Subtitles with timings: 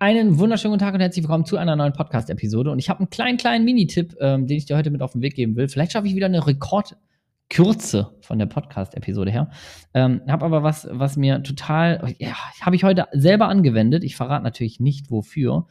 [0.00, 2.72] Einen wunderschönen guten Tag und herzlich willkommen zu einer neuen Podcast-Episode.
[2.72, 5.22] Und ich habe einen kleinen, kleinen Mini-Tipp, ähm, den ich dir heute mit auf den
[5.22, 5.68] Weg geben will.
[5.68, 9.50] Vielleicht schaffe ich wieder eine Rekordkürze von der Podcast-Episode her.
[9.94, 14.02] Ähm, habe aber was, was mir total, ja, habe ich heute selber angewendet.
[14.02, 15.68] Ich verrate natürlich nicht wofür.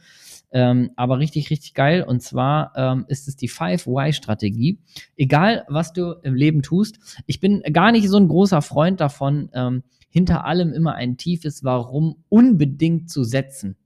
[0.52, 2.02] Ähm, aber richtig, richtig geil.
[2.02, 4.80] Und zwar ähm, ist es die 5Y-Strategie.
[5.16, 7.22] Egal, was du im Leben tust.
[7.26, 11.62] Ich bin gar nicht so ein großer Freund davon, ähm, hinter allem immer ein tiefes
[11.62, 13.76] Warum unbedingt zu setzen.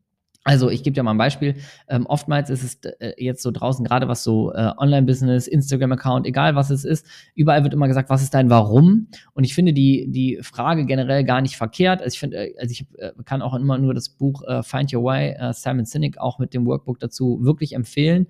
[0.49, 1.57] Also ich gebe dir mal ein Beispiel.
[1.89, 6.55] Ähm, oftmals ist es äh, jetzt so draußen, gerade was so äh, Online-Business, Instagram-Account, egal
[6.55, 9.09] was es ist, überall wird immer gesagt, was ist dein Warum?
[9.35, 12.01] Und ich finde die, die Frage generell gar nicht verkehrt.
[12.01, 14.91] Also ich finde, äh, also ich äh, kann auch immer nur das Buch äh, Find
[14.95, 18.27] Your Why, äh, Simon Sinek, auch mit dem Workbook dazu wirklich empfehlen.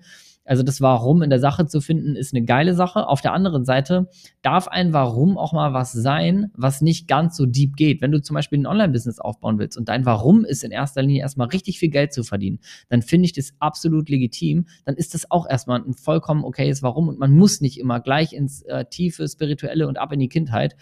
[0.49, 3.07] Also das Warum in der Sache zu finden, ist eine geile Sache.
[3.07, 4.09] Auf der anderen Seite
[4.41, 8.01] darf ein Warum auch mal was sein, was nicht ganz so deep geht.
[8.01, 11.21] Wenn du zum Beispiel ein Online-Business aufbauen willst und dein Warum ist in erster Linie
[11.21, 14.65] erstmal richtig viel Geld zu verdienen, dann finde ich das absolut legitim.
[14.85, 18.33] Dann ist das auch erstmal ein vollkommen okayes Warum und man muss nicht immer gleich
[18.33, 20.75] ins äh, tiefe Spirituelle und ab in die Kindheit.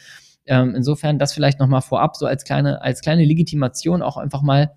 [0.45, 4.71] Ähm, insofern das vielleicht nochmal vorab, so als kleine, als kleine Legitimation auch einfach mal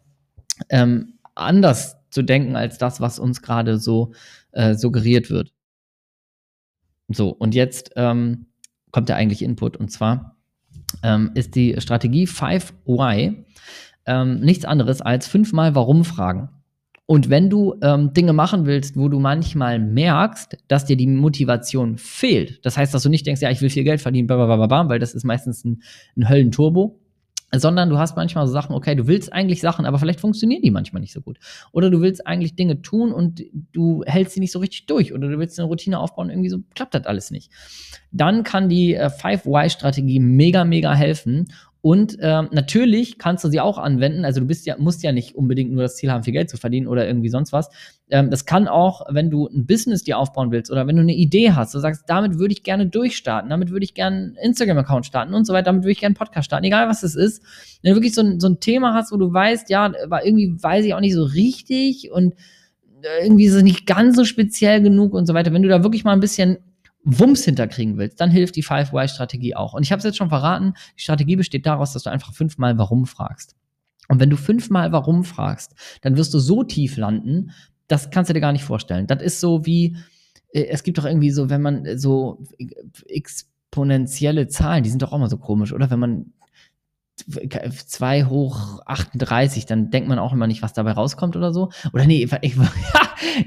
[0.69, 4.13] ähm, anders zu denken als das, was uns gerade so
[4.53, 5.53] äh, suggeriert wird.
[7.09, 8.47] So, und jetzt ähm,
[8.93, 10.37] kommt der eigentliche Input und zwar
[11.03, 13.45] ähm, ist die Strategie 5Y
[14.07, 16.51] ähm, nichts anderes als fünfmal Warum-Fragen.
[17.07, 21.99] Und wenn du ähm, Dinge machen willst, wo du manchmal merkst, dass dir die Motivation
[21.99, 25.15] fehlt, das heißt, dass du nicht denkst, ja, ich will viel Geld verdienen, weil das
[25.15, 25.83] ist meistens ein,
[26.17, 27.01] ein Höllenturbo,
[27.53, 30.71] sondern du hast manchmal so Sachen, okay, du willst eigentlich Sachen, aber vielleicht funktionieren die
[30.71, 31.39] manchmal nicht so gut.
[31.73, 35.13] Oder du willst eigentlich Dinge tun und du hältst sie nicht so richtig durch.
[35.13, 37.51] Oder du willst eine Routine aufbauen, irgendwie so klappt das alles nicht.
[38.13, 41.47] Dann kann die äh, 5Y-Strategie mega, mega helfen
[41.83, 44.27] und ähm, natürlich kannst du sie auch anwenden.
[44.27, 46.59] Also du bist ja, musst ja nicht unbedingt nur das Ziel haben, viel Geld zu
[46.59, 47.71] verdienen oder irgendwie sonst was.
[48.11, 51.15] Ähm, das kann auch, wenn du ein Business dir aufbauen willst oder wenn du eine
[51.15, 55.07] Idee hast, du sagst, damit würde ich gerne durchstarten, damit würde ich gerne einen Instagram-Account
[55.07, 57.43] starten und so weiter, damit würde ich gerne einen Podcast starten, egal was es ist.
[57.83, 59.91] Wenn du wirklich so ein, so ein Thema hast, wo du weißt, ja,
[60.23, 62.35] irgendwie weiß ich auch nicht so richtig und
[63.03, 65.53] äh, irgendwie ist es nicht ganz so speziell genug und so weiter.
[65.55, 66.59] Wenn du da wirklich mal ein bisschen
[67.03, 69.73] Wumms hinterkriegen willst, dann hilft die 5Y-Strategie auch.
[69.73, 72.77] Und ich habe es jetzt schon verraten, die Strategie besteht daraus, dass du einfach fünfmal
[72.79, 73.57] Warum fragst.
[74.09, 77.53] Und wenn du fünfmal Warum fragst, dann wirst du so tief landen,
[77.89, 79.07] das kannst du dir gar nicht vorstellen.
[79.07, 79.97] Das ist so wie,
[80.53, 82.45] äh, es gibt doch irgendwie so, wenn man so
[83.07, 85.91] exponentielle Zahlen, die sind doch auch mal so komisch, oder?
[85.91, 86.33] Wenn man
[87.27, 91.71] 2 hoch 38, dann denkt man auch immer nicht, was dabei rauskommt oder so.
[91.93, 92.57] Oder nee, ich,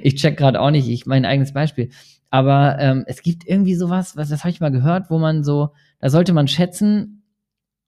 [0.02, 1.90] ich check gerade auch nicht, ich mein eigenes Beispiel.
[2.30, 5.70] Aber ähm, es gibt irgendwie sowas, was, das habe ich mal gehört, wo man so,
[6.00, 7.24] da sollte man schätzen,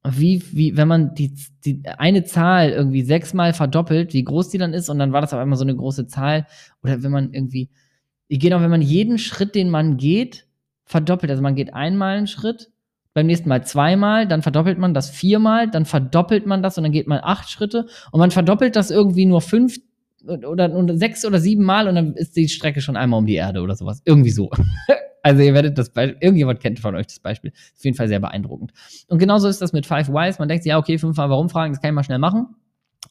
[0.07, 4.73] wie, wie, wenn man die, die eine Zahl irgendwie sechsmal verdoppelt, wie groß die dann
[4.73, 6.45] ist, und dann war das auf einmal so eine große Zahl.
[6.83, 7.69] Oder wenn man irgendwie,
[8.29, 10.45] genau, wenn man jeden Schritt, den man geht,
[10.85, 11.31] verdoppelt.
[11.31, 12.71] Also man geht einmal einen Schritt,
[13.15, 16.91] beim nächsten Mal zweimal, dann verdoppelt man das viermal, dann verdoppelt man das und dann
[16.91, 19.77] geht man acht Schritte und man verdoppelt das irgendwie nur fünf
[20.27, 23.35] oder, oder sechs oder sieben Mal und dann ist die Strecke schon einmal um die
[23.35, 24.01] Erde oder sowas.
[24.03, 24.51] Irgendwie so.
[25.23, 27.51] also ihr werdet das Beispiel, irgendjemand kennt von euch das Beispiel.
[27.51, 28.73] Auf jeden Fall sehr beeindruckend.
[29.07, 30.37] Und genauso ist das mit Five Whys.
[30.37, 32.55] Man denkt sich, ja, okay, fünfmal warum fragen, das kann ich mal schnell machen.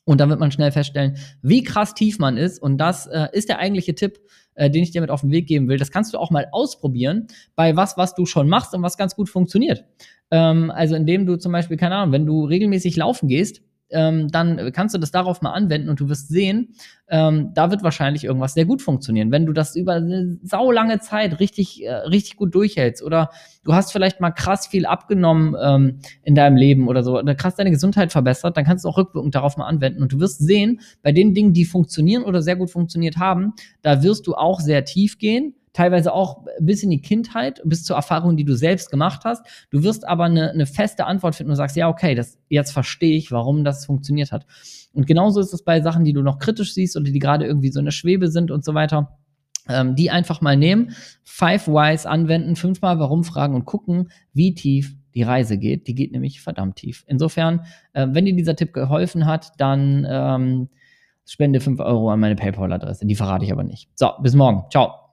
[0.05, 2.61] Und dann wird man schnell feststellen, wie krass tief man ist.
[2.61, 4.19] Und das äh, ist der eigentliche Tipp,
[4.55, 5.79] äh, den ich dir mit auf den Weg geben will.
[5.79, 7.27] Das kannst du auch mal ausprobieren
[7.57, 9.85] bei was, was du schon machst und was ganz gut funktioniert.
[10.31, 14.73] Ähm, also indem du zum Beispiel, keine Ahnung, wenn du regelmäßig laufen gehst, ähm, dann
[14.73, 16.75] kannst du das darauf mal anwenden und du wirst sehen,
[17.09, 19.31] ähm, da wird wahrscheinlich irgendwas sehr gut funktionieren.
[19.31, 23.31] Wenn du das über eine saulange Zeit richtig, äh, richtig gut durchhältst oder
[23.63, 27.57] du hast vielleicht mal krass viel abgenommen ähm, in deinem Leben oder so oder krass
[27.57, 30.81] deine Gesundheit verbessert, dann kannst du auch rückwirkend darauf mal anwenden und du wirst sehen,
[31.03, 33.53] bei den Dingen, die funktionieren oder sehr gut funktioniert haben,
[33.83, 37.97] da wirst du auch sehr tief gehen teilweise auch bis in die Kindheit, bis zur
[37.97, 39.45] Erfahrung, die du selbst gemacht hast.
[39.71, 43.17] Du wirst aber eine, eine feste Antwort finden und sagst, ja, okay, das, jetzt verstehe
[43.17, 44.47] ich, warum das funktioniert hat.
[44.95, 47.71] Und genauso ist es bei Sachen, die du noch kritisch siehst oder die gerade irgendwie
[47.71, 49.19] so in der Schwebe sind und so weiter.
[49.67, 54.95] Ähm, die einfach mal nehmen, Five Whys anwenden, fünfmal Warum fragen und gucken, wie tief
[55.15, 55.89] die Reise geht.
[55.89, 57.03] Die geht nämlich verdammt tief.
[57.07, 57.63] Insofern,
[57.95, 60.69] äh, wenn dir dieser Tipp geholfen hat, dann ähm,
[61.25, 63.07] spende fünf Euro an meine PayPal-Adresse.
[63.07, 63.89] Die verrate ich aber nicht.
[63.95, 64.65] So, bis morgen.
[64.71, 65.04] Ciao.